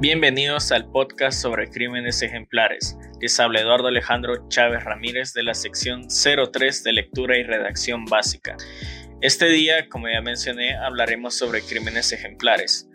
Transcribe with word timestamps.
Bienvenidos 0.00 0.70
al 0.70 0.88
podcast 0.92 1.42
sobre 1.42 1.68
crímenes 1.68 2.22
ejemplares. 2.22 2.96
Les 3.20 3.40
habla 3.40 3.62
Eduardo 3.62 3.88
Alejandro 3.88 4.48
Chávez 4.48 4.84
Ramírez 4.84 5.32
de 5.32 5.42
la 5.42 5.54
sección 5.54 6.06
03 6.06 6.84
de 6.84 6.92
lectura 6.92 7.36
y 7.36 7.42
redacción 7.42 8.04
básica. 8.04 8.56
Este 9.22 9.46
día, 9.46 9.88
como 9.88 10.08
ya 10.08 10.20
mencioné, 10.20 10.76
hablaremos 10.76 11.34
sobre 11.34 11.62
crímenes 11.62 12.12
ejemplares, 12.12 12.88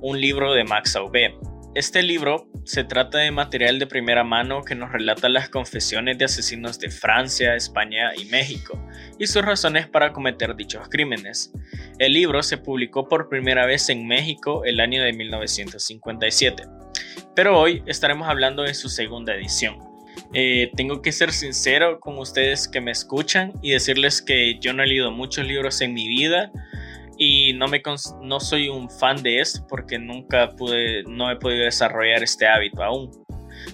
un 0.00 0.20
libro 0.20 0.52
de 0.52 0.64
Max 0.64 0.96
Aube. 0.96 1.32
Este 1.76 2.02
libro 2.02 2.48
se 2.68 2.84
trata 2.84 3.16
de 3.16 3.30
material 3.30 3.78
de 3.78 3.86
primera 3.86 4.24
mano 4.24 4.62
que 4.62 4.74
nos 4.74 4.92
relata 4.92 5.30
las 5.30 5.48
confesiones 5.48 6.18
de 6.18 6.26
asesinos 6.26 6.78
de 6.78 6.90
Francia, 6.90 7.54
España 7.54 8.14
y 8.14 8.26
México 8.26 8.78
y 9.18 9.26
sus 9.26 9.42
razones 9.42 9.86
para 9.86 10.12
cometer 10.12 10.54
dichos 10.54 10.86
crímenes. 10.90 11.50
El 11.98 12.12
libro 12.12 12.42
se 12.42 12.58
publicó 12.58 13.08
por 13.08 13.30
primera 13.30 13.64
vez 13.64 13.88
en 13.88 14.06
México 14.06 14.66
el 14.66 14.80
año 14.80 15.02
de 15.02 15.14
1957, 15.14 16.64
pero 17.34 17.58
hoy 17.58 17.82
estaremos 17.86 18.28
hablando 18.28 18.64
de 18.64 18.74
su 18.74 18.90
segunda 18.90 19.34
edición. 19.34 19.78
Eh, 20.34 20.70
tengo 20.76 21.00
que 21.00 21.12
ser 21.12 21.32
sincero 21.32 22.00
con 22.00 22.18
ustedes 22.18 22.68
que 22.68 22.82
me 22.82 22.90
escuchan 22.90 23.54
y 23.62 23.70
decirles 23.70 24.20
que 24.20 24.58
yo 24.60 24.74
no 24.74 24.82
he 24.82 24.86
leído 24.86 25.10
muchos 25.10 25.46
libros 25.46 25.80
en 25.80 25.94
mi 25.94 26.06
vida 26.06 26.52
y 27.18 27.52
no, 27.54 27.66
me 27.66 27.82
no 28.22 28.40
soy 28.40 28.68
un 28.68 28.88
fan 28.88 29.22
de 29.22 29.40
esto 29.40 29.66
porque 29.68 29.98
nunca 29.98 30.50
pude, 30.50 31.02
no 31.02 31.30
he 31.30 31.36
podido 31.36 31.64
desarrollar 31.64 32.22
este 32.22 32.46
hábito 32.46 32.82
aún. 32.82 33.10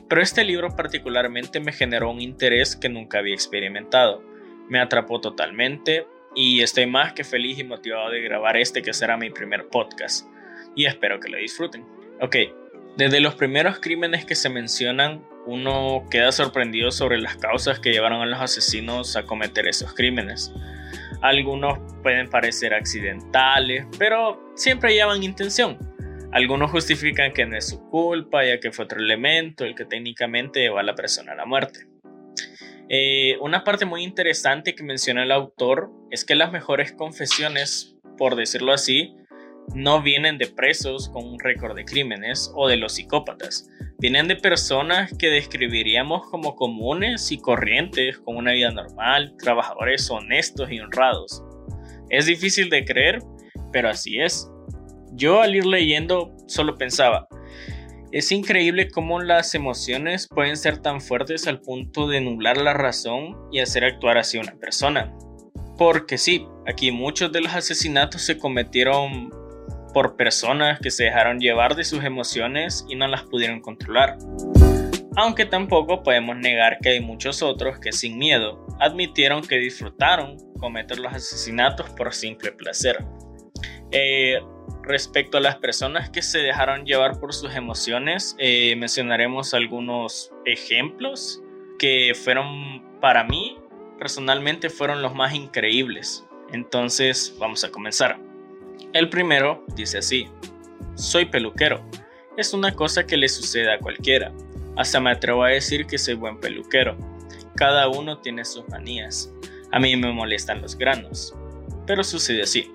Pero 0.08 0.22
este 0.22 0.44
libro 0.44 0.74
particularmente 0.74 1.60
me 1.60 1.72
generó 1.72 2.10
un 2.10 2.22
interés 2.22 2.74
que 2.74 2.88
nunca 2.88 3.18
había 3.18 3.34
experimentado. 3.34 4.22
Me 4.68 4.80
atrapó 4.80 5.20
totalmente 5.20 6.06
y 6.34 6.62
estoy 6.62 6.86
más 6.86 7.12
que 7.12 7.22
feliz 7.22 7.58
y 7.58 7.64
motivado 7.64 8.10
de 8.10 8.22
grabar 8.22 8.56
este 8.56 8.82
que 8.82 8.94
será 8.94 9.18
mi 9.18 9.30
primer 9.30 9.68
podcast 9.68 10.26
y 10.74 10.86
espero 10.86 11.20
que 11.20 11.28
lo 11.28 11.36
disfruten. 11.36 11.84
Ok, 12.20 12.36
desde 12.96 13.20
los 13.20 13.34
primeros 13.34 13.78
crímenes 13.78 14.24
que 14.24 14.34
se 14.34 14.48
mencionan, 14.48 15.24
uno 15.46 16.06
queda 16.10 16.32
sorprendido 16.32 16.90
sobre 16.90 17.18
las 17.18 17.36
causas 17.36 17.78
que 17.78 17.92
llevaron 17.92 18.22
a 18.22 18.26
los 18.26 18.40
asesinos 18.40 19.16
a 19.16 19.24
cometer 19.24 19.68
esos 19.68 19.92
crímenes. 19.94 20.52
Algunos 21.24 21.78
pueden 22.02 22.28
parecer 22.28 22.74
accidentales, 22.74 23.86
pero 23.98 24.52
siempre 24.54 24.92
llevan 24.92 25.22
intención. 25.22 25.78
Algunos 26.32 26.70
justifican 26.70 27.32
que 27.32 27.46
no 27.46 27.56
es 27.56 27.66
su 27.66 27.88
culpa, 27.88 28.44
ya 28.44 28.60
que 28.60 28.72
fue 28.72 28.84
otro 28.84 29.00
elemento 29.00 29.64
el 29.64 29.74
que 29.74 29.86
técnicamente 29.86 30.60
llevó 30.60 30.80
a 30.80 30.82
la 30.82 30.94
persona 30.94 31.32
a 31.32 31.34
la 31.34 31.46
muerte. 31.46 31.86
Eh, 32.90 33.38
una 33.40 33.64
parte 33.64 33.86
muy 33.86 34.02
interesante 34.02 34.74
que 34.74 34.82
menciona 34.82 35.22
el 35.22 35.32
autor 35.32 35.90
es 36.10 36.26
que 36.26 36.34
las 36.34 36.52
mejores 36.52 36.92
confesiones, 36.92 37.96
por 38.18 38.36
decirlo 38.36 38.74
así, 38.74 39.16
no 39.74 40.02
vienen 40.02 40.36
de 40.36 40.48
presos 40.48 41.08
con 41.08 41.26
un 41.26 41.40
récord 41.40 41.74
de 41.74 41.86
crímenes 41.86 42.52
o 42.54 42.68
de 42.68 42.76
los 42.76 42.96
psicópatas. 42.96 43.66
Vienen 44.04 44.28
de 44.28 44.36
personas 44.36 45.10
que 45.18 45.30
describiríamos 45.30 46.26
como 46.26 46.56
comunes 46.56 47.32
y 47.32 47.38
corrientes, 47.38 48.18
con 48.18 48.36
una 48.36 48.52
vida 48.52 48.70
normal, 48.70 49.34
trabajadores 49.38 50.10
honestos 50.10 50.70
y 50.70 50.78
honrados. 50.78 51.42
Es 52.10 52.26
difícil 52.26 52.68
de 52.68 52.84
creer, 52.84 53.22
pero 53.72 53.88
así 53.88 54.20
es. 54.20 54.46
Yo 55.12 55.40
al 55.40 55.56
ir 55.56 55.64
leyendo 55.64 56.36
solo 56.46 56.76
pensaba, 56.76 57.28
es 58.12 58.30
increíble 58.30 58.90
cómo 58.90 59.22
las 59.22 59.54
emociones 59.54 60.28
pueden 60.28 60.58
ser 60.58 60.82
tan 60.82 61.00
fuertes 61.00 61.46
al 61.46 61.62
punto 61.62 62.06
de 62.06 62.20
nublar 62.20 62.58
la 62.58 62.74
razón 62.74 63.34
y 63.50 63.60
hacer 63.60 63.86
actuar 63.86 64.18
así 64.18 64.36
a 64.36 64.42
una 64.42 64.56
persona. 64.56 65.16
Porque 65.78 66.18
sí, 66.18 66.46
aquí 66.66 66.90
muchos 66.90 67.32
de 67.32 67.40
los 67.40 67.54
asesinatos 67.54 68.20
se 68.20 68.36
cometieron 68.36 69.30
por 69.94 70.16
personas 70.16 70.78
que 70.80 70.90
se 70.90 71.04
dejaron 71.04 71.40
llevar 71.40 71.74
de 71.74 71.84
sus 71.84 72.04
emociones 72.04 72.84
y 72.88 72.96
no 72.96 73.08
las 73.08 73.22
pudieron 73.22 73.60
controlar. 73.60 74.18
Aunque 75.16 75.46
tampoco 75.46 76.02
podemos 76.02 76.36
negar 76.36 76.78
que 76.82 76.90
hay 76.90 77.00
muchos 77.00 77.42
otros 77.42 77.78
que 77.78 77.92
sin 77.92 78.18
miedo 78.18 78.66
admitieron 78.80 79.40
que 79.40 79.56
disfrutaron 79.56 80.36
cometer 80.58 80.98
los 80.98 81.14
asesinatos 81.14 81.88
por 81.90 82.12
simple 82.12 82.52
placer. 82.52 83.02
Eh, 83.92 84.40
respecto 84.82 85.38
a 85.38 85.40
las 85.40 85.56
personas 85.56 86.10
que 86.10 86.20
se 86.20 86.40
dejaron 86.40 86.84
llevar 86.84 87.20
por 87.20 87.32
sus 87.32 87.54
emociones, 87.54 88.36
eh, 88.38 88.74
mencionaremos 88.76 89.54
algunos 89.54 90.32
ejemplos 90.44 91.40
que 91.78 92.12
fueron 92.14 92.82
para 93.00 93.24
mí 93.24 93.56
personalmente 93.98 94.70
fueron 94.70 95.02
los 95.02 95.14
más 95.14 95.34
increíbles. 95.34 96.26
Entonces 96.52 97.34
vamos 97.38 97.64
a 97.64 97.70
comenzar. 97.70 98.18
El 98.92 99.08
primero 99.08 99.64
dice 99.74 99.98
así, 99.98 100.28
soy 100.94 101.26
peluquero. 101.26 101.84
Es 102.36 102.54
una 102.54 102.72
cosa 102.74 103.04
que 103.04 103.16
le 103.16 103.28
sucede 103.28 103.72
a 103.72 103.78
cualquiera. 103.78 104.32
Hasta 104.76 105.00
me 105.00 105.10
atrevo 105.10 105.44
a 105.44 105.48
decir 105.48 105.86
que 105.86 105.98
soy 105.98 106.14
buen 106.14 106.38
peluquero. 106.38 106.96
Cada 107.56 107.88
uno 107.88 108.18
tiene 108.18 108.44
sus 108.44 108.68
manías. 108.68 109.32
A 109.72 109.78
mí 109.78 109.96
me 109.96 110.12
molestan 110.12 110.62
los 110.62 110.76
granos. 110.76 111.34
Pero 111.86 112.02
sucede 112.02 112.42
así. 112.42 112.70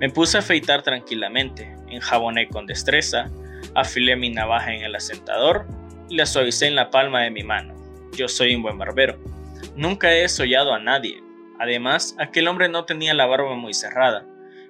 Me 0.00 0.10
puse 0.10 0.36
a 0.36 0.40
afeitar 0.40 0.82
tranquilamente, 0.82 1.74
enjaboné 1.88 2.48
con 2.48 2.66
destreza, 2.66 3.30
afilé 3.74 4.16
mi 4.16 4.30
navaja 4.30 4.72
en 4.74 4.82
el 4.82 4.94
asentador 4.94 5.66
y 6.08 6.16
la 6.16 6.26
suavicé 6.26 6.66
en 6.66 6.74
la 6.76 6.90
palma 6.90 7.22
de 7.22 7.30
mi 7.30 7.42
mano. 7.42 7.74
Yo 8.12 8.28
soy 8.28 8.54
un 8.54 8.62
buen 8.62 8.78
barbero. 8.78 9.18
Nunca 9.76 10.12
he 10.12 10.28
sollado 10.28 10.72
a 10.72 10.78
nadie. 10.78 11.22
Además, 11.58 12.16
aquel 12.18 12.48
hombre 12.48 12.68
no 12.68 12.84
tenía 12.84 13.14
la 13.14 13.26
barba 13.26 13.54
muy 13.54 13.74
cerrada, 13.74 14.26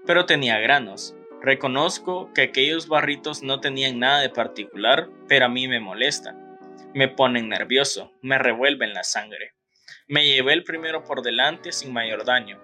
pero 0.06 0.26
tenía 0.26 0.58
granos. 0.58 1.14
Reconozco 1.40 2.32
que 2.34 2.42
aquellos 2.42 2.88
barritos 2.88 3.42
no 3.42 3.60
tenían 3.60 3.98
nada 3.98 4.20
de 4.20 4.30
particular, 4.30 5.08
pero 5.28 5.46
a 5.46 5.48
mí 5.48 5.68
me 5.68 5.80
molestan. 5.80 6.58
Me 6.94 7.08
ponen 7.08 7.48
nervioso, 7.48 8.12
me 8.22 8.38
revuelven 8.38 8.94
la 8.94 9.04
sangre. 9.04 9.52
Me 10.06 10.26
llevé 10.26 10.52
el 10.52 10.64
primero 10.64 11.04
por 11.04 11.22
delante 11.22 11.72
sin 11.72 11.92
mayor 11.92 12.24
daño. 12.24 12.60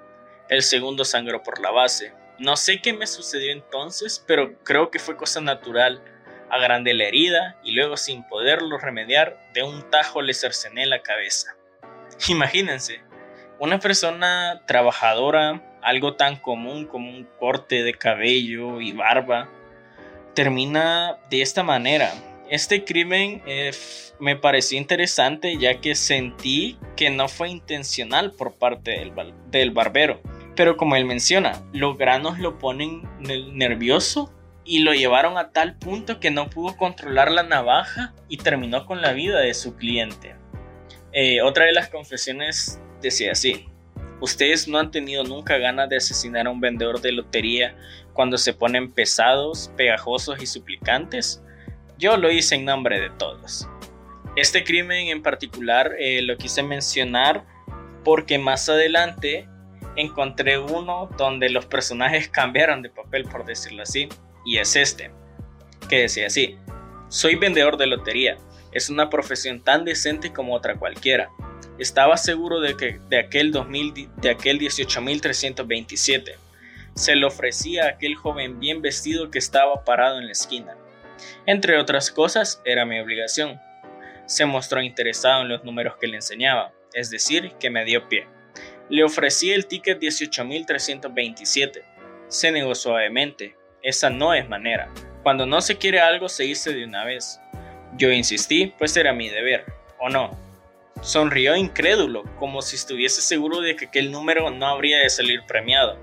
El 0.48 0.62
segundo 0.62 1.04
sangró 1.04 1.42
por 1.42 1.60
la 1.60 1.70
base, 1.70 2.12
no 2.40 2.56
sé 2.56 2.80
qué 2.80 2.94
me 2.94 3.06
sucedió 3.06 3.52
entonces, 3.52 4.24
pero 4.26 4.58
creo 4.64 4.90
que 4.90 4.98
fue 4.98 5.14
cosa 5.14 5.42
natural. 5.42 6.02
Agrandé 6.48 6.94
la 6.94 7.04
herida 7.04 7.60
y 7.62 7.72
luego 7.72 7.98
sin 7.98 8.26
poderlo 8.28 8.78
remediar, 8.78 9.38
de 9.52 9.62
un 9.62 9.90
tajo 9.90 10.22
le 10.22 10.32
cercené 10.32 10.86
la 10.86 11.02
cabeza. 11.02 11.54
Imagínense, 12.28 13.02
una 13.58 13.78
persona 13.78 14.62
trabajadora, 14.66 15.62
algo 15.82 16.14
tan 16.14 16.36
común 16.36 16.86
como 16.86 17.10
un 17.10 17.26
corte 17.38 17.82
de 17.82 17.94
cabello 17.94 18.80
y 18.80 18.92
barba, 18.92 19.48
termina 20.34 21.18
de 21.30 21.42
esta 21.42 21.62
manera. 21.62 22.12
Este 22.48 22.84
crimen 22.84 23.42
eh, 23.46 23.70
me 24.18 24.36
pareció 24.36 24.78
interesante 24.78 25.56
ya 25.56 25.80
que 25.80 25.94
sentí 25.94 26.78
que 26.96 27.10
no 27.10 27.28
fue 27.28 27.48
intencional 27.48 28.32
por 28.32 28.54
parte 28.54 29.10
del, 29.50 29.70
barbero 29.70 30.20
pero 30.56 30.76
como 30.76 30.96
él 30.96 31.06
menciona, 31.06 31.62
los 31.72 31.96
granos 31.96 32.38
lo 32.38 32.58
ponen 32.58 33.08
nervioso 33.20 34.30
y 34.64 34.80
lo 34.80 34.92
llevaron 34.92 35.38
a 35.38 35.52
tal 35.52 35.78
punto 35.78 36.20
que 36.20 36.30
no 36.30 36.50
pudo 36.50 36.76
controlar 36.76 37.30
la 37.30 37.44
navaja 37.44 38.12
y 38.28 38.36
terminó 38.36 38.84
con 38.84 39.00
la 39.00 39.12
vida 39.12 39.40
de 39.40 39.54
su 39.54 39.76
cliente. 39.76 40.34
Eh, 41.12 41.40
otra 41.40 41.64
de 41.64 41.72
las 41.72 41.88
confesiones 41.88 42.78
decía 43.00 43.32
así, 43.32 43.69
¿ustedes 44.20 44.68
no 44.68 44.78
han 44.78 44.90
tenido 44.90 45.24
nunca 45.24 45.58
ganas 45.58 45.88
de 45.88 45.96
asesinar 45.96 46.46
a 46.46 46.50
un 46.50 46.60
vendedor 46.60 47.00
de 47.00 47.12
lotería 47.12 47.76
cuando 48.12 48.38
se 48.38 48.52
ponen 48.52 48.92
pesados, 48.92 49.70
pegajosos 49.76 50.42
y 50.42 50.46
suplicantes? 50.46 51.42
Yo 51.98 52.16
lo 52.16 52.30
hice 52.30 52.54
en 52.54 52.64
nombre 52.64 53.00
de 53.00 53.10
todos. 53.10 53.68
Este 54.36 54.64
crimen 54.64 55.08
en 55.08 55.22
particular 55.22 55.92
eh, 55.98 56.22
lo 56.22 56.36
quise 56.36 56.62
mencionar 56.62 57.44
porque 58.04 58.38
más 58.38 58.68
adelante 58.68 59.48
encontré 59.96 60.58
uno 60.58 61.10
donde 61.18 61.50
los 61.50 61.66
personajes 61.66 62.28
cambiaron 62.32 62.82
de 62.82 62.90
papel, 62.90 63.24
por 63.24 63.44
decirlo 63.44 63.82
así, 63.82 64.08
y 64.44 64.58
es 64.58 64.76
este, 64.76 65.10
que 65.88 66.02
decía 66.02 66.26
así, 66.26 66.56
soy 67.08 67.34
vendedor 67.34 67.76
de 67.76 67.86
lotería, 67.86 68.38
es 68.72 68.90
una 68.90 69.10
profesión 69.10 69.60
tan 69.62 69.84
decente 69.84 70.32
como 70.32 70.54
otra 70.54 70.76
cualquiera. 70.76 71.30
Estaba 71.78 72.16
seguro 72.16 72.60
de 72.60 72.76
que 72.76 73.00
de 73.08 73.18
aquel, 73.18 73.52
2000, 73.52 74.10
de 74.16 74.30
aquel 74.30 74.58
18.327 74.58 76.36
se 76.94 77.16
le 77.16 77.26
ofrecía 77.26 77.84
a 77.84 77.88
aquel 77.90 78.14
joven 78.14 78.60
bien 78.60 78.82
vestido 78.82 79.30
que 79.30 79.38
estaba 79.38 79.84
parado 79.84 80.18
en 80.18 80.26
la 80.26 80.32
esquina. 80.32 80.76
Entre 81.46 81.78
otras 81.78 82.10
cosas, 82.10 82.60
era 82.64 82.84
mi 82.84 83.00
obligación. 83.00 83.60
Se 84.26 84.44
mostró 84.44 84.82
interesado 84.82 85.42
en 85.42 85.48
los 85.48 85.64
números 85.64 85.96
que 86.00 86.06
le 86.06 86.16
enseñaba, 86.16 86.72
es 86.92 87.10
decir, 87.10 87.52
que 87.58 87.70
me 87.70 87.84
dio 87.84 88.08
pie. 88.08 88.26
Le 88.88 89.04
ofrecí 89.04 89.52
el 89.52 89.66
ticket 89.66 90.00
18.327. 90.00 91.82
Se 92.28 92.52
negó 92.52 92.74
suavemente. 92.74 93.56
Esa 93.82 94.10
no 94.10 94.34
es 94.34 94.48
manera. 94.48 94.92
Cuando 95.22 95.46
no 95.46 95.60
se 95.60 95.78
quiere 95.78 96.00
algo 96.00 96.28
se 96.28 96.44
dice 96.44 96.72
de 96.72 96.84
una 96.84 97.04
vez. 97.04 97.40
Yo 97.96 98.10
insistí, 98.10 98.72
pues 98.78 98.96
era 98.96 99.12
mi 99.12 99.28
deber, 99.28 99.64
¿o 99.98 100.08
no? 100.08 100.30
Sonrió 101.02 101.56
incrédulo, 101.56 102.24
como 102.38 102.62
si 102.62 102.76
estuviese 102.76 103.22
seguro 103.22 103.60
de 103.60 103.74
que 103.74 103.86
aquel 103.86 104.12
número 104.12 104.50
no 104.50 104.66
habría 104.66 104.98
de 104.98 105.10
salir 105.10 105.42
premiado. 105.46 105.98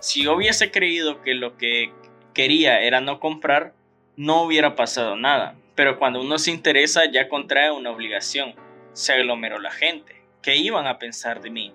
Si 0.00 0.26
hubiese 0.26 0.70
creído 0.70 1.22
que 1.22 1.34
lo 1.34 1.56
que 1.56 1.92
quería 2.34 2.80
era 2.80 3.00
no 3.00 3.20
comprar, 3.20 3.74
no 4.16 4.42
hubiera 4.42 4.76
pasado 4.76 5.16
nada. 5.16 5.56
Pero 5.74 5.98
cuando 5.98 6.20
uno 6.20 6.38
se 6.38 6.50
interesa 6.50 7.10
ya 7.10 7.28
contrae 7.28 7.70
una 7.70 7.90
obligación. 7.90 8.54
Se 8.92 9.12
aglomeró 9.12 9.58
la 9.58 9.70
gente. 9.70 10.22
¿Qué 10.42 10.56
iban 10.56 10.86
a 10.86 10.98
pensar 10.98 11.40
de 11.40 11.50
mí? 11.50 11.74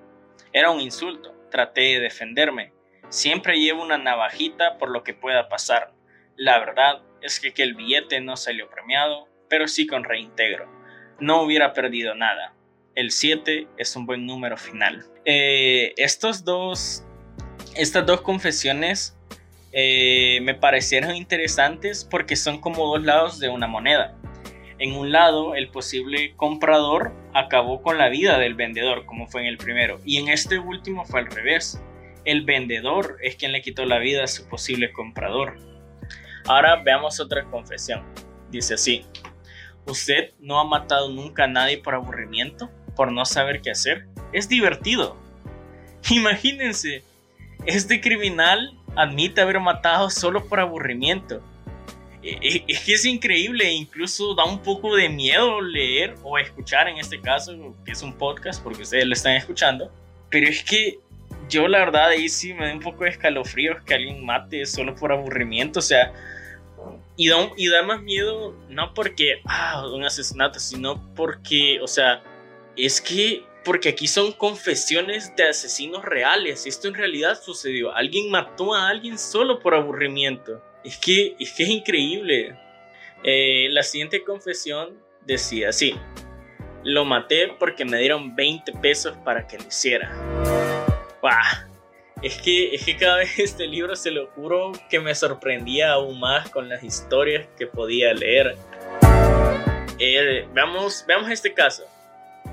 Era 0.53 0.71
un 0.71 0.79
insulto. 0.79 1.33
Traté 1.51 1.81
de 1.81 1.99
defenderme. 1.99 2.71
Siempre 3.09 3.59
llevo 3.59 3.81
una 3.81 3.97
navajita 3.97 4.77
por 4.77 4.89
lo 4.89 5.03
que 5.03 5.13
pueda 5.13 5.49
pasar. 5.49 5.91
La 6.35 6.59
verdad 6.59 7.01
es 7.21 7.39
que, 7.39 7.53
que 7.53 7.63
el 7.63 7.73
billete 7.73 8.21
no 8.21 8.37
salió 8.37 8.69
premiado, 8.69 9.27
pero 9.49 9.67
sí 9.67 9.87
con 9.87 10.03
reintegro. 10.03 10.69
No 11.19 11.41
hubiera 11.41 11.73
perdido 11.73 12.15
nada. 12.15 12.53
El 12.95 13.11
7 13.11 13.67
es 13.77 13.95
un 13.95 14.05
buen 14.05 14.25
número 14.25 14.57
final. 14.57 15.05
Eh, 15.25 15.93
estos 15.97 16.43
dos, 16.43 17.03
estas 17.75 18.05
dos 18.05 18.21
confesiones 18.21 19.17
eh, 19.71 20.39
me 20.41 20.55
parecieron 20.55 21.15
interesantes 21.15 22.07
porque 22.09 22.35
son 22.35 22.59
como 22.59 22.87
dos 22.87 23.03
lados 23.03 23.39
de 23.39 23.49
una 23.49 23.67
moneda. 23.67 24.15
En 24.79 24.93
un 24.93 25.11
lado, 25.11 25.55
el 25.55 25.69
posible 25.69 26.33
comprador 26.37 27.13
acabó 27.33 27.81
con 27.81 27.97
la 27.97 28.07
vida 28.07 28.39
del 28.39 28.55
vendedor, 28.55 29.05
como 29.05 29.27
fue 29.27 29.41
en 29.41 29.47
el 29.47 29.57
primero, 29.57 29.99
y 30.05 30.17
en 30.17 30.29
este 30.29 30.57
último 30.57 31.05
fue 31.05 31.19
al 31.19 31.27
revés. 31.27 31.81
El 32.23 32.43
vendedor 32.45 33.17
es 33.21 33.35
quien 33.35 33.51
le 33.51 33.61
quitó 33.61 33.85
la 33.85 33.99
vida 33.99 34.23
a 34.23 34.27
su 34.27 34.47
posible 34.47 34.91
comprador. 34.93 35.57
Ahora 36.45 36.81
veamos 36.83 37.19
otra 37.19 37.43
confesión. 37.45 38.03
Dice 38.49 38.75
así, 38.75 39.05
¿usted 39.89 40.31
no 40.39 40.59
ha 40.59 40.63
matado 40.63 41.09
nunca 41.09 41.45
a 41.45 41.47
nadie 41.47 41.77
por 41.77 41.95
aburrimiento? 41.95 42.69
¿Por 42.95 43.11
no 43.11 43.25
saber 43.25 43.61
qué 43.61 43.71
hacer? 43.71 44.05
Es 44.33 44.49
divertido. 44.49 45.15
Imagínense, 46.09 47.03
este 47.65 48.01
criminal 48.01 48.77
admite 48.95 49.41
haber 49.41 49.59
matado 49.59 50.09
solo 50.09 50.45
por 50.45 50.59
aburrimiento. 50.59 51.41
E, 52.21 52.37
e, 52.41 52.63
es 52.67 52.79
que 52.81 52.93
es 52.93 53.05
increíble, 53.05 53.71
incluso 53.71 54.35
da 54.35 54.43
un 54.43 54.59
poco 54.59 54.95
de 54.95 55.09
miedo 55.09 55.61
leer 55.61 56.15
o 56.23 56.37
escuchar 56.37 56.87
en 56.87 56.97
este 56.97 57.19
caso, 57.21 57.75
que 57.85 57.91
es 57.91 58.01
un 58.01 58.13
podcast, 58.13 58.61
porque 58.61 58.83
ustedes 58.83 59.05
lo 59.05 59.13
están 59.13 59.35
escuchando. 59.35 59.91
Pero 60.29 60.47
es 60.47 60.63
que 60.63 60.99
yo 61.49 61.67
la 61.67 61.79
verdad 61.79 62.09
ahí 62.09 62.29
sí 62.29 62.53
me 62.53 62.67
da 62.67 62.73
un 62.73 62.79
poco 62.79 63.03
de 63.03 63.11
escalofríos 63.11 63.83
que 63.83 63.95
alguien 63.95 64.25
mate 64.25 64.65
solo 64.65 64.95
por 64.95 65.11
aburrimiento, 65.11 65.79
o 65.79 65.83
sea, 65.83 66.13
y 67.19 67.27
da, 67.27 67.51
y 67.57 67.67
da 67.67 67.83
más 67.83 68.01
miedo 68.01 68.55
no 68.69 68.93
porque, 68.93 69.41
ah, 69.43 69.85
un 69.93 70.05
asesinato, 70.05 70.57
sino 70.57 71.13
porque, 71.15 71.77
o 71.81 71.87
sea, 71.87 72.23
es 72.77 73.01
que 73.01 73.43
porque 73.65 73.89
aquí 73.89 74.07
son 74.07 74.31
confesiones 74.31 75.35
de 75.35 75.49
asesinos 75.49 76.05
reales. 76.05 76.65
Esto 76.65 76.87
en 76.87 76.93
realidad 76.93 77.37
sucedió. 77.43 77.93
Alguien 77.93 78.31
mató 78.31 78.73
a 78.73 78.87
alguien 78.87 79.19
solo 79.19 79.59
por 79.59 79.75
aburrimiento. 79.75 80.63
Es 80.85 80.97
que 80.97 81.35
es, 81.37 81.51
que 81.51 81.63
es 81.63 81.69
increíble. 81.69 82.57
Eh, 83.21 83.67
la 83.71 83.83
siguiente 83.83 84.23
confesión 84.23 84.97
decía 85.25 85.69
así. 85.69 85.95
Lo 86.85 87.03
maté 87.03 87.49
porque 87.59 87.83
me 87.83 87.97
dieron 87.97 88.33
20 88.33 88.71
pesos 88.81 89.17
para 89.25 89.45
que 89.45 89.57
lo 89.57 89.67
hiciera. 89.67 90.09
Es 92.21 92.41
que, 92.41 92.75
es 92.75 92.85
que 92.85 92.97
cada 92.97 93.17
vez 93.17 93.39
este 93.39 93.67
libro 93.67 93.95
se 93.95 94.11
lo 94.11 94.27
juro 94.27 94.71
que 94.89 94.99
me 94.99 95.15
sorprendía 95.15 95.93
aún 95.93 96.19
más 96.19 96.49
con 96.49 96.69
las 96.69 96.83
historias 96.83 97.47
que 97.57 97.67
podía 97.67 98.13
leer. 98.13 98.55
Eh, 99.99 100.47
veamos, 100.53 101.03
veamos 101.07 101.29
este 101.29 101.53
caso 101.53 101.85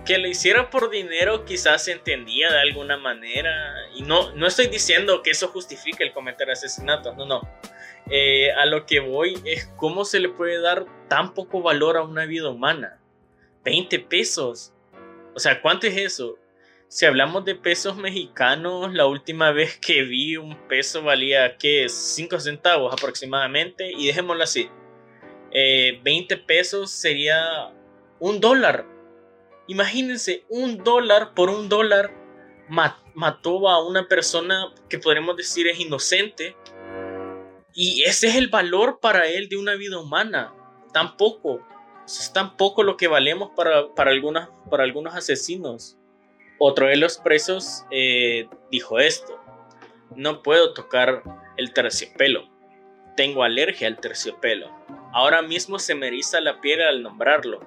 que 0.07 0.19
lo 0.19 0.29
hiciera 0.29 0.71
por 0.71 0.89
dinero 0.89 1.45
quizás 1.45 1.85
se 1.85 1.93
entendía 1.93 2.51
de 2.51 2.61
alguna 2.61 2.97
manera. 2.97 3.53
Y 3.95 4.03
no, 4.03 4.33
no 4.35 4.47
estoy 4.47 4.69
diciendo 4.69 5.21
que 5.23 5.31
eso 5.31 5.49
justifique 5.49 6.05
el 6.05 6.13
cometer 6.13 6.51
asesinatos, 6.51 7.17
no, 7.17 7.27
no. 7.27 7.43
Eh, 8.09 8.53
a 8.53 8.65
lo 8.67 8.87
que 8.87 9.01
voy 9.01 9.43
es 9.45 9.67
cómo 9.77 10.05
se 10.05 10.21
le 10.21 10.29
puede 10.29 10.61
dar 10.61 10.87
tan 11.09 11.35
poco 11.35 11.61
valor 11.61 11.97
a 11.97 12.03
una 12.03 12.25
vida 12.25 12.49
humana. 12.49 12.99
20 13.65 13.99
pesos. 14.01 14.73
O 15.35 15.41
sea, 15.41 15.61
¿cuánto 15.61 15.89
es 15.89 15.97
eso? 15.97 16.39
Si 16.97 17.05
hablamos 17.05 17.45
de 17.45 17.55
pesos 17.55 17.99
mexicanos, 17.99 18.95
la 18.95 19.05
última 19.05 19.53
vez 19.53 19.77
que 19.77 20.03
vi 20.05 20.39
un 20.39 20.57
peso 20.67 21.03
valía, 21.03 21.59
¿qué? 21.59 21.91
5 21.91 22.41
centavos 22.41 22.91
aproximadamente. 22.91 23.93
Y 23.93 24.07
dejémoslo 24.07 24.43
así. 24.43 24.71
20 25.53 26.01
eh, 26.35 26.39
pesos 26.39 26.91
sería 26.91 27.71
un 28.19 28.41
dólar 28.41 28.87
Imagínense, 29.67 30.47
un 30.49 30.83
dólar 30.83 31.35
por 31.35 31.51
un 31.51 31.69
dólar 31.69 32.15
mató 33.15 33.69
a 33.69 33.87
una 33.87 34.09
persona 34.09 34.73
que 34.89 34.99
podríamos 34.99 35.37
decir 35.37 35.69
es 35.69 35.79
inocente. 35.79 36.57
Y 37.75 38.05
ese 38.05 38.29
es 38.29 38.37
el 38.37 38.49
valor 38.49 39.01
para 39.01 39.27
él 39.27 39.51
de 39.51 39.59
una 39.59 39.75
vida 39.75 39.99
humana. 39.99 40.55
Tan 40.95 41.19
poco. 41.19 41.61
Es 42.07 42.33
tan 42.33 42.57
poco 42.57 42.83
lo 42.83 42.97
que 42.97 43.07
valemos 43.07 43.51
para, 43.55 43.95
para, 43.95 44.13
para 44.71 44.83
algunos 44.83 45.15
asesinos. 45.15 45.99
Otro 46.59 46.87
de 46.87 46.97
los 46.97 47.19
presos 47.19 47.85
eh, 47.91 48.49
dijo 48.71 48.99
esto. 48.99 49.39
No 50.15 50.43
puedo 50.43 50.73
tocar 50.73 51.23
el 51.57 51.73
terciopelo. 51.73 52.49
Tengo 53.17 53.43
alergia 53.43 53.89
al 53.89 53.99
terciopelo. 54.01 54.71
Ahora 55.13 55.43
mismo 55.43 55.79
se 55.79 55.95
me 55.95 56.09
eriza 56.09 56.41
la 56.41 56.61
piel 56.61 56.83
al 56.83 57.03
nombrarlo. 57.03 57.61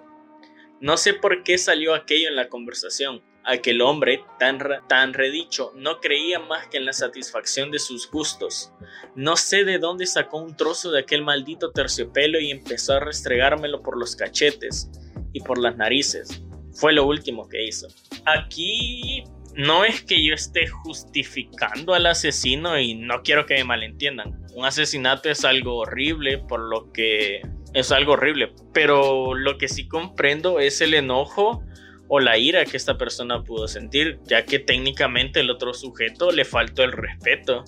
No 0.79 0.97
sé 0.97 1.13
por 1.13 1.43
qué 1.43 1.57
salió 1.57 1.93
aquello 1.93 2.29
en 2.29 2.35
la 2.35 2.49
conversación. 2.49 3.21
Aquel 3.43 3.81
hombre, 3.81 4.23
tan, 4.37 4.59
tan 4.87 5.13
redicho, 5.13 5.71
no 5.75 5.99
creía 5.99 6.39
más 6.39 6.67
que 6.67 6.77
en 6.77 6.85
la 6.85 6.93
satisfacción 6.93 7.71
de 7.71 7.79
sus 7.79 8.09
gustos. 8.09 8.71
No 9.15 9.35
sé 9.37 9.65
de 9.65 9.77
dónde 9.77 10.05
sacó 10.05 10.37
un 10.37 10.55
trozo 10.55 10.91
de 10.91 10.99
aquel 10.99 11.23
maldito 11.23 11.71
terciopelo 11.71 12.39
y 12.39 12.51
empezó 12.51 12.93
a 12.93 12.99
restregármelo 12.99 13.81
por 13.81 13.97
los 13.97 14.15
cachetes 14.15 14.89
y 15.33 15.41
por 15.41 15.57
las 15.57 15.77
narices. 15.77 16.43
Fue 16.79 16.93
lo 16.93 17.05
último 17.05 17.49
que 17.49 17.67
hizo. 17.67 17.87
Aquí 18.25 19.23
no 19.53 19.83
es 19.83 20.01
que 20.01 20.23
yo 20.23 20.33
esté 20.33 20.65
justificando 20.67 21.93
al 21.93 22.05
asesino 22.05 22.79
y 22.79 22.93
no 22.93 23.21
quiero 23.21 23.45
que 23.45 23.55
me 23.55 23.65
malentiendan. 23.65 24.39
Un 24.55 24.63
asesinato 24.63 25.29
es 25.29 25.43
algo 25.43 25.75
horrible, 25.75 26.37
por 26.37 26.61
lo 26.61 26.89
que 26.93 27.41
es 27.73 27.91
algo 27.91 28.13
horrible, 28.13 28.53
pero 28.73 29.33
lo 29.33 29.57
que 29.57 29.67
sí 29.67 29.89
comprendo 29.89 30.61
es 30.61 30.79
el 30.79 30.93
enojo 30.93 31.63
o 32.07 32.21
la 32.21 32.37
ira 32.37 32.63
que 32.63 32.77
esta 32.77 32.97
persona 32.97 33.43
pudo 33.43 33.67
sentir, 33.67 34.19
ya 34.25 34.45
que 34.45 34.59
técnicamente 34.59 35.41
el 35.41 35.49
otro 35.49 35.73
sujeto 35.73 36.31
le 36.31 36.45
faltó 36.45 36.85
el 36.85 36.93
respeto 36.93 37.65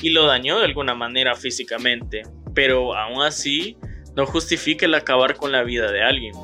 y 0.00 0.08
lo 0.08 0.26
dañó 0.26 0.58
de 0.58 0.64
alguna 0.64 0.94
manera 0.94 1.34
físicamente, 1.34 2.22
pero 2.54 2.96
aún 2.96 3.22
así 3.22 3.76
no 4.16 4.24
justifica 4.24 4.86
el 4.86 4.94
acabar 4.94 5.36
con 5.36 5.52
la 5.52 5.62
vida 5.62 5.92
de 5.92 6.02
alguien. 6.02 6.34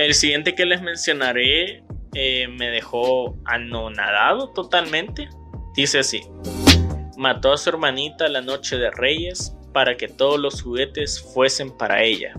El 0.00 0.14
siguiente 0.14 0.54
que 0.54 0.64
les 0.64 0.80
mencionaré 0.80 1.84
eh, 2.14 2.48
me 2.48 2.70
dejó 2.70 3.36
anonadado 3.44 4.48
totalmente. 4.48 5.28
Dice 5.76 5.98
así, 5.98 6.22
mató 7.18 7.52
a 7.52 7.58
su 7.58 7.68
hermanita 7.68 8.26
la 8.28 8.40
noche 8.40 8.78
de 8.78 8.90
Reyes 8.90 9.54
para 9.74 9.98
que 9.98 10.08
todos 10.08 10.40
los 10.40 10.62
juguetes 10.62 11.20
fuesen 11.34 11.76
para 11.76 12.02
ella. 12.02 12.32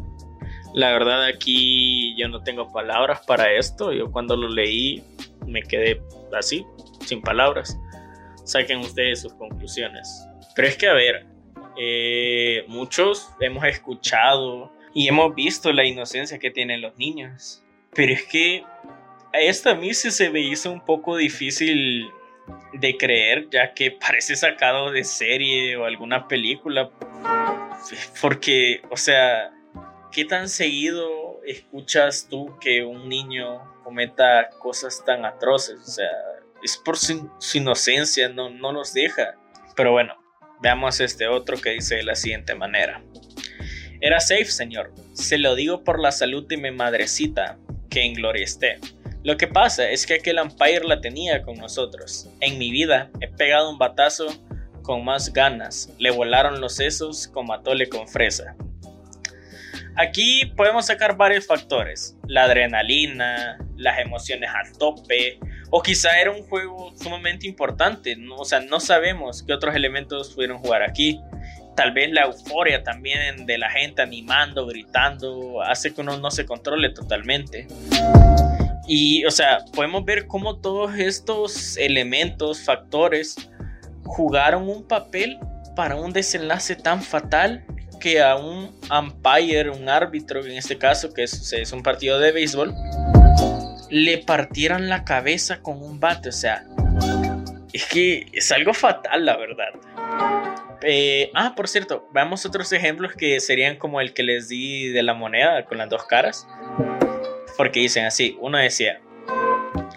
La 0.73 0.91
verdad 0.91 1.23
aquí 1.23 2.15
yo 2.17 2.29
no 2.29 2.41
tengo 2.41 2.71
palabras 2.71 3.21
para 3.27 3.53
esto. 3.53 3.93
Yo 3.93 4.11
cuando 4.11 4.35
lo 4.35 4.49
leí 4.49 5.03
me 5.45 5.61
quedé 5.61 6.01
así, 6.35 6.65
sin 7.05 7.21
palabras. 7.21 7.77
Saquen 8.43 8.79
ustedes 8.79 9.21
sus 9.21 9.35
conclusiones. 9.35 10.25
Pero 10.55 10.67
es 10.67 10.77
que 10.77 10.87
a 10.87 10.93
ver, 10.93 11.27
eh, 11.77 12.65
muchos 12.67 13.29
hemos 13.39 13.63
escuchado 13.65 14.71
y 14.93 15.07
hemos 15.07 15.33
visto 15.35 15.71
la 15.71 15.85
inocencia 15.85 16.39
que 16.39 16.51
tienen 16.51 16.81
los 16.81 16.97
niños. 16.97 17.63
Pero 17.93 18.13
es 18.13 18.23
que 18.23 18.63
a 19.33 19.39
esta 19.39 19.71
a 19.71 19.75
mí 19.75 19.93
se 19.93 20.29
me 20.29 20.41
hizo 20.41 20.71
un 20.71 20.83
poco 20.85 21.17
difícil 21.17 22.09
de 22.73 22.97
creer, 22.97 23.49
ya 23.49 23.73
que 23.73 23.91
parece 23.99 24.35
sacado 24.35 24.91
de 24.91 25.03
serie 25.03 25.77
o 25.77 25.85
alguna 25.85 26.27
película. 26.27 26.89
Porque, 28.21 28.81
o 28.89 28.97
sea, 28.97 29.51
¿qué 30.11 30.25
tan 30.25 30.49
seguido 30.49 31.41
escuchas 31.45 32.27
tú 32.29 32.57
que 32.59 32.83
un 32.83 33.09
niño 33.09 33.81
cometa 33.83 34.49
cosas 34.59 35.03
tan 35.05 35.25
atroces? 35.25 35.79
O 35.79 35.91
sea, 35.91 36.09
es 36.63 36.77
por 36.77 36.97
su, 36.97 37.29
inocencia, 37.53 38.29
no, 38.29 38.49
no 38.49 38.71
nos 38.71 38.93
deja. 38.93 39.35
Pero 39.75 39.91
bueno, 39.91 40.15
veamos 40.61 40.99
este 40.99 41.27
otro 41.27 41.57
que 41.57 41.71
dice 41.71 41.95
de 41.95 42.03
la 42.03 42.15
siguiente 42.15 42.53
manera. 42.55 43.01
Era 44.01 44.19
safe, 44.19 44.45
señor. 44.45 44.91
Se 45.13 45.37
lo 45.37 45.55
digo 45.55 45.83
por 45.83 45.99
la 45.99 46.11
salud 46.11 46.47
de 46.47 46.57
mi 46.57 46.71
madrecita, 46.71 47.57
que 47.89 48.03
en 48.03 48.15
gloria 48.15 48.43
esté. 48.43 48.79
Lo 49.23 49.37
que 49.37 49.47
pasa 49.47 49.89
es 49.89 50.07
que 50.07 50.15
aquel 50.15 50.39
Empire 50.39 50.83
la 50.85 50.99
tenía 50.99 51.43
con 51.43 51.57
nosotros. 51.57 52.27
En 52.39 52.57
mi 52.57 52.71
vida 52.71 53.11
he 53.19 53.27
pegado 53.27 53.69
un 53.69 53.77
batazo 53.77 54.27
con 54.81 55.05
más 55.05 55.31
ganas. 55.31 55.93
Le 55.99 56.09
volaron 56.09 56.59
los 56.59 56.75
sesos 56.75 57.27
como 57.27 57.53
atole 57.53 57.87
con 57.87 58.07
fresa. 58.07 58.55
Aquí 59.95 60.45
podemos 60.57 60.87
sacar 60.87 61.17
varios 61.17 61.45
factores. 61.45 62.17
La 62.27 62.45
adrenalina, 62.45 63.59
las 63.77 63.99
emociones 63.99 64.49
al 64.49 64.75
tope, 64.77 65.37
o 65.69 65.83
quizá 65.83 66.19
era 66.19 66.31
un 66.31 66.43
juego 66.43 66.91
sumamente 66.97 67.47
importante. 67.47 68.17
O 68.35 68.45
sea, 68.45 68.61
no 68.61 68.79
sabemos 68.79 69.43
qué 69.43 69.53
otros 69.53 69.75
elementos 69.75 70.33
pudieron 70.33 70.57
jugar 70.57 70.81
aquí. 70.81 71.19
Tal 71.75 71.91
vez 71.91 72.11
la 72.11 72.23
euforia 72.23 72.83
también 72.83 73.45
de 73.45 73.57
la 73.57 73.69
gente 73.69 74.01
animando, 74.01 74.65
gritando, 74.65 75.61
hace 75.61 75.93
que 75.93 76.01
uno 76.01 76.17
no 76.17 76.31
se 76.31 76.45
controle 76.45 76.89
totalmente. 76.89 77.67
Y, 78.87 79.23
o 79.25 79.31
sea, 79.31 79.59
podemos 79.73 80.03
ver 80.03 80.27
cómo 80.27 80.57
todos 80.57 80.95
estos 80.95 81.77
elementos, 81.77 82.61
factores, 82.61 83.35
jugaron 84.03 84.67
un 84.67 84.87
papel 84.87 85.39
para 85.75 85.95
un 85.95 86.11
desenlace 86.11 86.75
tan 86.75 87.01
fatal 87.01 87.63
que 87.99 88.21
a 88.21 88.35
un 88.35 88.71
umpire, 88.89 89.69
un 89.69 89.87
árbitro, 89.87 90.43
en 90.45 90.53
este 90.53 90.77
caso, 90.77 91.13
que 91.13 91.23
es, 91.23 91.53
es 91.53 91.71
un 91.71 91.83
partido 91.83 92.19
de 92.19 92.31
béisbol, 92.31 92.73
le 93.89 94.17
partieran 94.17 94.89
la 94.89 95.05
cabeza 95.05 95.61
con 95.61 95.81
un 95.81 95.99
bate. 95.99 96.29
O 96.29 96.33
sea, 96.33 96.65
es 97.71 97.85
que 97.85 98.25
es 98.33 98.51
algo 98.51 98.73
fatal, 98.73 99.25
la 99.25 99.37
verdad. 99.37 100.40
Eh, 100.83 101.31
ah, 101.35 101.53
por 101.55 101.67
cierto, 101.67 102.07
veamos 102.11 102.45
otros 102.45 102.71
ejemplos 102.71 103.13
que 103.13 103.39
serían 103.39 103.77
como 103.77 104.01
el 104.01 104.13
que 104.13 104.23
les 104.23 104.49
di 104.49 104.89
de 104.89 105.03
la 105.03 105.13
moneda 105.13 105.65
con 105.65 105.77
las 105.77 105.89
dos 105.89 106.05
caras. 106.05 106.47
Porque 107.57 107.81
dicen 107.81 108.05
así, 108.05 108.37
uno 108.39 108.57
decía, 108.57 109.01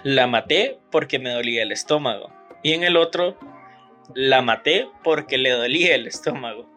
la 0.03 0.27
maté 0.27 0.79
porque 0.91 1.19
me 1.19 1.31
dolía 1.31 1.63
el 1.63 1.73
estómago. 1.73 2.31
Y 2.63 2.73
en 2.73 2.85
el 2.85 2.97
otro, 2.97 3.39
la 4.15 4.43
maté 4.43 4.89
porque 5.03 5.39
le 5.39 5.51
dolía 5.51 5.95
el 5.95 6.07
estómago. 6.07 6.71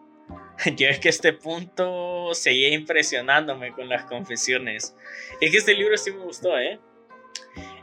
Yo 0.76 0.88
es 0.88 0.98
que 0.98 1.08
a 1.08 1.10
este 1.10 1.32
punto 1.32 2.34
seguía 2.34 2.70
impresionándome 2.70 3.72
con 3.72 3.88
las 3.88 4.04
confesiones. 4.04 4.96
Es 5.40 5.50
que 5.50 5.58
este 5.58 5.74
libro 5.74 5.96
sí 5.96 6.10
me 6.12 6.24
gustó, 6.24 6.58
¿eh? 6.58 6.80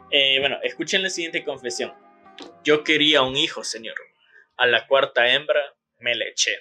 eh 0.09 0.39
bueno, 0.39 0.57
escuchen 0.63 1.03
la 1.03 1.09
siguiente 1.09 1.43
confesión. 1.43 1.93
Yo 2.63 2.83
quería 2.83 3.21
un 3.21 3.35
hijo, 3.35 3.63
señor. 3.63 3.95
A 4.57 4.65
la 4.65 4.87
cuarta 4.87 5.31
hembra 5.31 5.74
me 5.99 6.15
le 6.15 6.29
eché. 6.29 6.51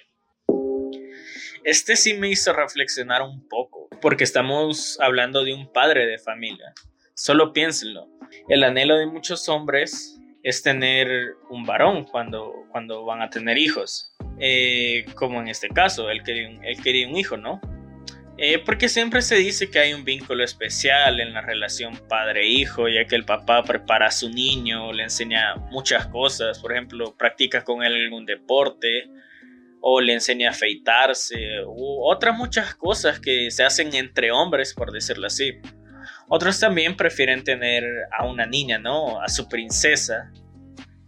Este 1.63 1.95
sí 1.95 2.13
me 2.13 2.29
hizo 2.29 2.53
reflexionar 2.53 3.21
un 3.23 3.47
poco, 3.47 3.89
porque 4.01 4.23
estamos 4.23 4.99
hablando 5.01 5.43
de 5.43 5.53
un 5.53 5.71
padre 5.71 6.05
de 6.05 6.19
familia. 6.19 6.73
Solo 7.15 7.53
piénsenlo. 7.53 8.07
El 8.49 8.63
anhelo 8.63 8.97
de 8.97 9.07
muchos 9.07 9.49
hombres 9.49 10.19
es 10.43 10.61
tener 10.61 11.33
un 11.49 11.65
varón 11.65 12.03
cuando, 12.03 12.65
cuando 12.71 13.03
van 13.03 13.21
a 13.21 13.29
tener 13.29 13.57
hijos. 13.57 14.13
Eh, 14.39 15.05
como 15.15 15.41
en 15.41 15.47
este 15.47 15.69
caso, 15.69 16.09
él 16.09 16.21
quería, 16.23 16.49
él 16.63 16.81
quería 16.83 17.07
un 17.07 17.15
hijo, 17.15 17.35
¿no? 17.35 17.59
Eh, 18.37 18.59
porque 18.59 18.89
siempre 18.89 19.21
se 19.21 19.35
dice 19.35 19.69
que 19.69 19.79
hay 19.79 19.93
un 19.93 20.03
vínculo 20.03 20.43
especial 20.43 21.21
en 21.21 21.33
la 21.33 21.39
relación 21.39 21.97
padre-hijo, 22.09 22.89
ya 22.89 23.05
que 23.05 23.15
el 23.15 23.23
papá 23.23 23.63
prepara 23.63 24.07
a 24.07 24.11
su 24.11 24.29
niño, 24.29 24.91
le 24.91 25.03
enseña 25.03 25.55
muchas 25.71 26.07
cosas, 26.07 26.59
por 26.59 26.73
ejemplo, 26.73 27.15
practica 27.15 27.63
con 27.63 27.81
él 27.81 27.93
algún 27.95 28.25
deporte, 28.25 29.09
o 29.79 30.01
le 30.01 30.13
enseña 30.13 30.49
a 30.49 30.51
afeitarse, 30.51 31.61
u 31.65 32.03
otras 32.03 32.35
muchas 32.35 32.75
cosas 32.75 33.21
que 33.21 33.51
se 33.51 33.63
hacen 33.63 33.95
entre 33.95 34.31
hombres, 34.31 34.73
por 34.73 34.91
decirlo 34.91 35.27
así. 35.27 35.53
Otros 36.27 36.59
también 36.59 36.97
prefieren 36.97 37.43
tener 37.43 37.85
a 38.17 38.25
una 38.25 38.45
niña, 38.45 38.79
¿no? 38.79 39.21
A 39.21 39.29
su 39.29 39.47
princesa. 39.47 40.33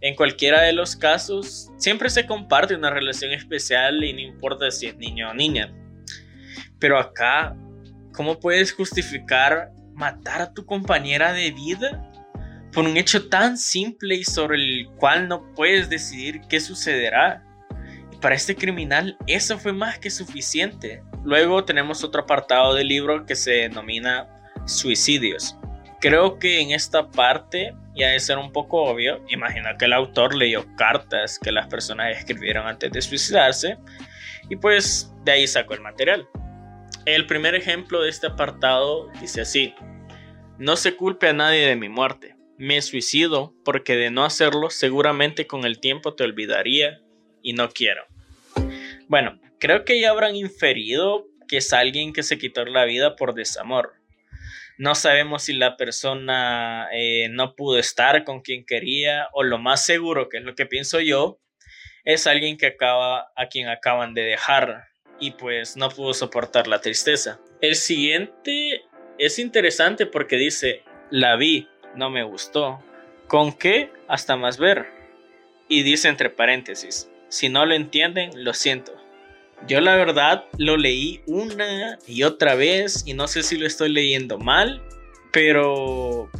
En 0.00 0.14
cualquiera 0.14 0.62
de 0.62 0.72
los 0.72 0.96
casos, 0.96 1.70
siempre 1.76 2.08
se 2.08 2.24
comparte 2.24 2.74
una 2.76 2.90
relación 2.90 3.32
especial 3.32 4.02
y 4.02 4.12
no 4.12 4.20
importa 4.20 4.70
si 4.70 4.86
es 4.86 4.96
niño 4.96 5.30
o 5.30 5.34
niña. 5.34 5.74
Pero 6.78 6.98
acá, 6.98 7.56
¿cómo 8.12 8.38
puedes 8.38 8.72
justificar 8.72 9.72
matar 9.94 10.42
a 10.42 10.52
tu 10.52 10.64
compañera 10.64 11.32
de 11.32 11.50
vida? 11.50 12.10
Por 12.72 12.84
un 12.84 12.96
hecho 12.96 13.28
tan 13.28 13.58
simple 13.58 14.16
y 14.16 14.24
sobre 14.24 14.56
el 14.56 14.88
cual 14.96 15.28
no 15.28 15.52
puedes 15.54 15.88
decidir 15.88 16.40
qué 16.48 16.60
sucederá. 16.60 17.44
Y 18.12 18.16
para 18.18 18.34
este 18.34 18.54
criminal 18.54 19.16
eso 19.26 19.58
fue 19.58 19.72
más 19.72 19.98
que 19.98 20.10
suficiente. 20.10 21.02
Luego 21.24 21.64
tenemos 21.64 22.04
otro 22.04 22.22
apartado 22.22 22.74
del 22.74 22.88
libro 22.88 23.26
que 23.26 23.34
se 23.34 23.50
denomina 23.52 24.28
suicidios. 24.66 25.56
Creo 26.00 26.38
que 26.38 26.60
en 26.60 26.70
esta 26.70 27.10
parte 27.10 27.74
ya 27.96 28.10
de 28.10 28.20
ser 28.20 28.38
un 28.38 28.52
poco 28.52 28.84
obvio, 28.84 29.20
imagino 29.28 29.68
que 29.76 29.86
el 29.86 29.92
autor 29.92 30.34
leyó 30.34 30.64
cartas 30.76 31.38
que 31.38 31.50
las 31.50 31.66
personas 31.66 32.16
escribieron 32.16 32.66
antes 32.66 32.92
de 32.92 33.02
suicidarse 33.02 33.76
y 34.48 34.54
pues 34.54 35.12
de 35.24 35.32
ahí 35.32 35.46
sacó 35.48 35.74
el 35.74 35.80
material. 35.80 36.28
El 37.08 37.24
primer 37.24 37.54
ejemplo 37.54 38.02
de 38.02 38.10
este 38.10 38.26
apartado 38.26 39.08
dice 39.18 39.40
así, 39.40 39.74
no 40.58 40.76
se 40.76 40.94
culpe 40.94 41.26
a 41.26 41.32
nadie 41.32 41.66
de 41.66 41.74
mi 41.74 41.88
muerte, 41.88 42.36
me 42.58 42.82
suicido 42.82 43.54
porque 43.64 43.96
de 43.96 44.10
no 44.10 44.26
hacerlo 44.26 44.68
seguramente 44.68 45.46
con 45.46 45.64
el 45.64 45.80
tiempo 45.80 46.14
te 46.14 46.24
olvidaría 46.24 47.00
y 47.40 47.54
no 47.54 47.70
quiero. 47.70 48.04
Bueno, 49.08 49.40
creo 49.58 49.86
que 49.86 49.98
ya 49.98 50.10
habrán 50.10 50.36
inferido 50.36 51.26
que 51.48 51.56
es 51.56 51.72
alguien 51.72 52.12
que 52.12 52.22
se 52.22 52.36
quitó 52.36 52.66
la 52.66 52.84
vida 52.84 53.16
por 53.16 53.32
desamor. 53.32 53.94
No 54.76 54.94
sabemos 54.94 55.44
si 55.44 55.54
la 55.54 55.78
persona 55.78 56.88
eh, 56.92 57.28
no 57.30 57.56
pudo 57.56 57.78
estar 57.78 58.24
con 58.24 58.42
quien 58.42 58.66
quería 58.66 59.28
o 59.32 59.44
lo 59.44 59.56
más 59.56 59.82
seguro, 59.82 60.28
que 60.28 60.36
es 60.36 60.44
lo 60.44 60.54
que 60.54 60.66
pienso 60.66 61.00
yo, 61.00 61.40
es 62.04 62.26
alguien 62.26 62.58
que 62.58 62.66
acaba 62.66 63.32
a 63.34 63.46
quien 63.46 63.68
acaban 63.68 64.12
de 64.12 64.24
dejar 64.24 64.87
y 65.20 65.32
pues 65.32 65.76
no 65.76 65.88
pudo 65.88 66.14
soportar 66.14 66.66
la 66.66 66.80
tristeza. 66.80 67.38
El 67.60 67.74
siguiente 67.74 68.82
es 69.18 69.38
interesante 69.38 70.06
porque 70.06 70.36
dice, 70.36 70.82
la 71.10 71.36
vi, 71.36 71.68
no 71.94 72.10
me 72.10 72.22
gustó. 72.22 72.82
¿Con 73.26 73.52
qué? 73.52 73.90
Hasta 74.06 74.36
más 74.36 74.58
ver. 74.58 74.86
Y 75.68 75.82
dice 75.82 76.08
entre 76.08 76.30
paréntesis, 76.30 77.10
si 77.28 77.48
no 77.48 77.66
lo 77.66 77.74
entienden, 77.74 78.44
lo 78.44 78.54
siento. 78.54 78.92
Yo 79.66 79.80
la 79.80 79.96
verdad 79.96 80.44
lo 80.56 80.76
leí 80.76 81.20
una 81.26 81.98
y 82.06 82.22
otra 82.22 82.54
vez 82.54 83.02
y 83.06 83.14
no 83.14 83.26
sé 83.26 83.42
si 83.42 83.58
lo 83.58 83.66
estoy 83.66 83.90
leyendo 83.90 84.38
mal, 84.38 84.80
pero 85.32 86.30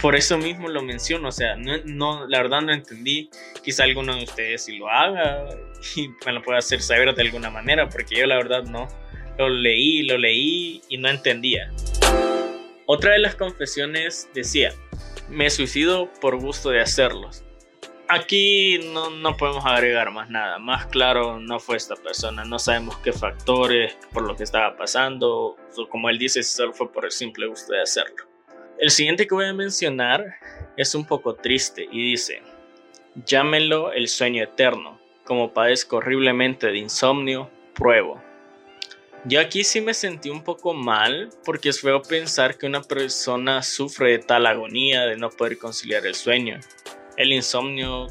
por 0.00 0.14
eso 0.14 0.38
mismo 0.38 0.68
lo 0.68 0.82
menciono, 0.82 1.28
o 1.28 1.32
sea, 1.32 1.56
no, 1.56 2.26
la 2.28 2.42
verdad 2.42 2.60
no 2.60 2.72
entendí, 2.72 3.30
quizá 3.64 3.84
alguno 3.84 4.14
de 4.14 4.24
ustedes 4.24 4.64
sí 4.64 4.76
lo 4.76 4.88
haga 4.88 5.48
y 5.96 6.08
me 6.24 6.32
lo 6.32 6.42
pueda 6.42 6.58
hacer 6.58 6.80
saber 6.80 7.14
de 7.14 7.22
alguna 7.22 7.50
manera, 7.50 7.88
porque 7.88 8.16
yo 8.16 8.26
la 8.26 8.36
verdad 8.36 8.64
no, 8.64 8.88
lo 9.38 9.48
leí, 9.48 10.02
lo 10.02 10.18
leí 10.18 10.82
y 10.88 10.98
no 10.98 11.08
entendía. 11.08 11.70
Otra 12.86 13.12
de 13.12 13.18
las 13.18 13.34
confesiones 13.34 14.28
decía, 14.34 14.72
me 15.28 15.50
suicido 15.50 16.10
por 16.20 16.40
gusto 16.40 16.70
de 16.70 16.80
hacerlos. 16.80 17.44
Aquí 18.08 18.80
no, 18.92 19.10
no 19.10 19.36
podemos 19.36 19.66
agregar 19.66 20.10
más 20.10 20.30
nada, 20.30 20.58
más 20.58 20.86
claro 20.86 21.38
no 21.38 21.60
fue 21.60 21.76
esta 21.76 21.94
persona, 21.94 22.42
no 22.42 22.58
sabemos 22.58 22.96
qué 22.98 23.12
factores, 23.12 23.98
por 24.14 24.22
lo 24.22 24.34
que 24.34 24.44
estaba 24.44 24.74
pasando, 24.78 25.56
o 25.76 25.88
como 25.90 26.08
él 26.08 26.18
dice, 26.18 26.42
solo 26.42 26.72
fue 26.72 26.90
por 26.90 27.04
el 27.04 27.10
simple 27.10 27.46
gusto 27.46 27.74
de 27.74 27.82
hacerlo. 27.82 28.26
El 28.78 28.90
siguiente 28.90 29.26
que 29.26 29.34
voy 29.34 29.44
a 29.44 29.52
mencionar 29.52 30.24
es 30.78 30.94
un 30.94 31.04
poco 31.04 31.34
triste 31.34 31.86
y 31.90 32.12
dice, 32.12 32.40
llámenlo 33.26 33.92
el 33.92 34.08
sueño 34.08 34.42
eterno, 34.42 34.97
como 35.28 35.52
padezco 35.52 35.98
horriblemente 35.98 36.68
de 36.68 36.78
insomnio, 36.78 37.50
pruebo. 37.74 38.18
Yo 39.26 39.40
aquí 39.40 39.62
sí 39.62 39.82
me 39.82 39.92
sentí 39.92 40.30
un 40.30 40.42
poco 40.42 40.72
mal 40.72 41.28
porque 41.44 41.68
es 41.68 41.82
feo 41.82 42.00
pensar 42.00 42.56
que 42.56 42.64
una 42.64 42.80
persona 42.80 43.62
sufre 43.62 44.12
de 44.12 44.18
tal 44.20 44.46
agonía 44.46 45.04
de 45.04 45.18
no 45.18 45.28
poder 45.28 45.58
conciliar 45.58 46.06
el 46.06 46.14
sueño. 46.14 46.58
El 47.18 47.34
insomnio 47.34 48.06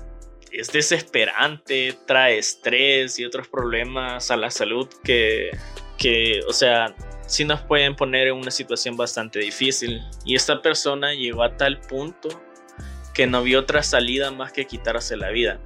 es 0.52 0.72
desesperante, 0.72 1.98
trae 2.06 2.38
estrés 2.38 3.18
y 3.18 3.26
otros 3.26 3.48
problemas 3.48 4.30
a 4.30 4.38
la 4.38 4.52
salud 4.52 4.88
que, 5.04 5.50
que 5.98 6.42
o 6.48 6.54
sea, 6.54 6.94
sí 7.26 7.46
nos 7.46 7.62
pueden 7.62 7.96
poner 7.96 8.28
en 8.28 8.36
una 8.36 8.52
situación 8.52 8.96
bastante 8.96 9.40
difícil. 9.40 10.04
Y 10.24 10.36
esta 10.36 10.62
persona 10.62 11.16
llegó 11.16 11.42
a 11.42 11.58
tal 11.58 11.82
punto 11.82 12.30
que 13.16 13.26
no 13.26 13.42
vio 13.42 13.62
otra 13.62 13.82
salida 13.82 14.30
más 14.30 14.52
que 14.52 14.68
quitarse 14.68 15.18
la 15.18 15.32
vida. 15.32 15.60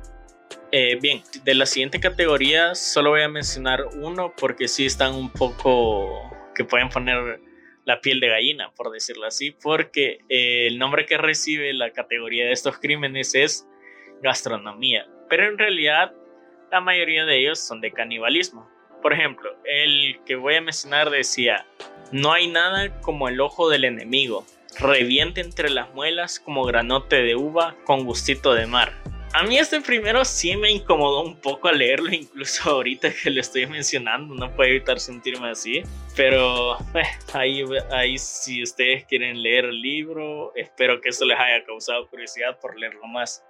Eh, 0.74 0.98
bien, 1.02 1.22
de 1.44 1.54
la 1.54 1.66
siguiente 1.66 2.00
categoría 2.00 2.76
solo 2.76 3.10
voy 3.10 3.24
a 3.24 3.28
mencionar 3.28 3.84
uno 3.96 4.34
porque 4.38 4.70
sí 4.70 4.86
están 4.86 5.14
un 5.14 5.30
poco 5.30 6.32
que 6.56 6.64
pueden 6.64 6.88
poner 6.88 7.42
la 7.84 8.00
piel 8.00 8.22
de 8.22 8.30
gallina, 8.30 8.72
por 8.76 8.90
decirlo 8.92 9.26
así, 9.26 9.52
porque 9.52 10.20
eh, 10.30 10.68
el 10.68 10.78
nombre 10.78 11.06
que 11.06 11.18
recibe 11.18 11.74
la 11.74 11.92
categoría 11.92 12.46
de 12.46 12.54
estos 12.54 12.78
crímenes 12.78 13.36
es 13.36 13.68
gastronomía, 14.22 15.08
pero 15.30 15.46
en 15.46 15.58
realidad 15.58 16.14
la 16.72 16.80
mayoría 16.80 17.26
de 17.26 17.40
ellos 17.40 17.60
son 17.60 17.82
de 17.82 17.92
canibalismo. 17.92 18.70
Por 19.02 19.12
ejemplo, 19.12 19.54
el 19.66 20.22
que 20.26 20.36
voy 20.36 20.56
a 20.56 20.62
mencionar 20.62 21.10
decía, 21.10 21.66
no 22.14 22.32
hay 22.32 22.48
nada 22.48 23.02
como 23.02 23.28
el 23.28 23.42
ojo 23.42 23.70
del 23.70 23.84
enemigo, 23.84 24.46
reviente 24.80 25.42
entre 25.42 25.70
las 25.70 25.94
muelas 25.94 26.40
como 26.40 26.64
granote 26.64 27.24
de 27.24 27.36
uva 27.36 27.76
con 27.84 28.06
gustito 28.06 28.54
de 28.54 28.68
mar. 28.68 28.94
A 29.34 29.44
mí 29.44 29.58
este 29.58 29.80
primero 29.80 30.26
sí 30.26 30.58
me 30.58 30.70
incomodó 30.70 31.24
un 31.24 31.40
poco 31.40 31.70
al 31.70 31.78
leerlo, 31.78 32.12
incluso 32.14 32.70
ahorita 32.70 33.14
que 33.14 33.30
lo 33.30 33.40
estoy 33.40 33.66
mencionando, 33.66 34.36
no 34.36 34.54
puedo 34.54 34.70
evitar 34.70 35.00
sentirme 35.00 35.50
así. 35.50 35.84
Pero 36.18 36.78
eh, 36.94 37.04
ahí, 37.34 37.64
ahí 37.92 38.18
si 38.18 38.62
ustedes 38.62 39.06
quieren 39.06 39.42
leer 39.42 39.66
el 39.66 39.82
libro, 39.82 40.54
espero 40.56 41.00
que 41.00 41.10
eso 41.10 41.24
les 41.26 41.40
haya 41.40 41.64
causado 41.64 42.10
curiosidad 42.10 42.60
por 42.60 42.78
leerlo 42.78 43.08
más. 43.08 43.44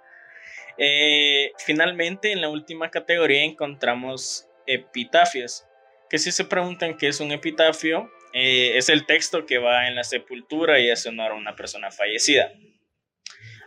Eh, 0.78 1.50
finalmente, 1.58 2.30
en 2.30 2.40
la 2.40 2.48
última 2.48 2.90
categoría 2.90 3.42
encontramos 3.42 4.48
epitafios. 4.66 5.66
Que 6.08 6.18
si 6.18 6.30
se 6.30 6.44
preguntan 6.44 6.96
qué 6.96 7.08
es 7.08 7.20
un 7.20 7.32
epitafio, 7.32 8.08
eh, 8.32 8.76
es 8.76 8.88
el 8.88 9.04
texto 9.04 9.46
que 9.46 9.58
va 9.58 9.88
en 9.88 9.96
la 9.96 10.04
sepultura 10.04 10.78
y 10.78 10.90
hace 10.90 11.08
honor 11.08 11.32
a 11.32 11.34
una 11.34 11.56
persona 11.56 11.90
fallecida. 11.90 12.52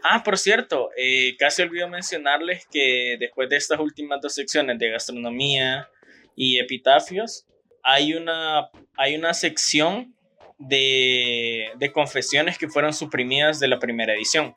Ah, 0.08 0.22
por 0.24 0.38
cierto, 0.38 0.92
eh, 0.96 1.36
casi 1.40 1.64
olvido 1.64 1.90
mencionarles 1.90 2.68
que 2.72 3.18
después 3.20 3.50
de 3.50 3.58
estas 3.58 3.80
últimas 3.80 4.22
dos 4.22 4.36
secciones 4.36 4.78
de 4.78 4.92
gastronomía 4.92 5.90
y 6.36 6.60
epitafios, 6.60 7.48
hay 7.82 8.14
una, 8.14 8.70
hay 8.98 9.16
una 9.16 9.34
sección 9.34 10.14
de, 10.60 11.72
de 11.80 11.92
confesiones 11.92 12.60
que 12.60 12.68
fueron 12.68 12.94
suprimidas 12.94 13.60
de 13.60 13.68
la 13.68 13.80
primera 13.80 14.14
edición. 14.14 14.54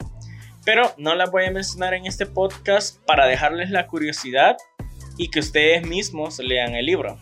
Pero 0.66 0.92
no 0.98 1.14
las 1.14 1.30
voy 1.30 1.46
a 1.46 1.50
mencionar 1.50 1.94
en 1.94 2.04
este 2.04 2.26
podcast 2.26 3.02
para 3.06 3.26
dejarles 3.26 3.70
la 3.70 3.86
curiosidad 3.86 4.58
y 5.16 5.30
que 5.30 5.40
ustedes 5.40 5.82
mismos 5.86 6.40
lean 6.40 6.74
el 6.74 6.84
libro. 6.84 7.18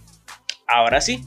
Ahora 0.67 1.01
sí, 1.01 1.21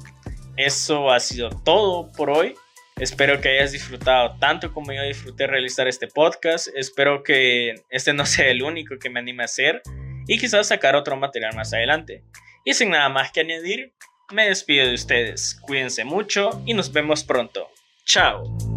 eso 0.58 1.12
ha 1.12 1.22
sido 1.22 1.50
todo 1.64 2.12
por 2.12 2.30
hoy. 2.30 2.56
Espero 3.00 3.40
que 3.40 3.50
hayas 3.50 3.72
disfrutado 3.72 4.36
tanto 4.40 4.74
como 4.74 4.92
yo 4.92 5.02
disfruté 5.04 5.48
realizar 5.48 5.88
este 5.88 6.08
podcast. 6.08 6.68
Espero 6.76 7.24
que 7.24 7.76
este 7.90 8.12
no 8.14 8.26
sea 8.26 8.50
el 8.50 8.62
único 8.62 9.00
que 9.00 9.10
me 9.10 9.20
anime 9.20 9.44
a 9.44 9.46
hacer 9.46 9.82
y 10.28 10.38
quizás 10.38 10.68
sacar 10.68 10.96
otro 10.96 11.16
material 11.16 11.56
más 11.56 11.74
adelante. 11.74 12.24
Y 12.66 12.74
sin 12.74 12.90
nada 12.90 13.08
más 13.08 13.32
que 13.32 13.40
añadir, 13.40 13.94
me 14.32 14.48
despido 14.48 14.86
de 14.86 14.96
ustedes. 14.96 15.58
Cuídense 15.62 16.04
mucho 16.04 16.62
y 16.66 16.74
nos 16.74 16.92
vemos 16.92 17.24
pronto. 17.24 17.70
Chao. 18.06 18.70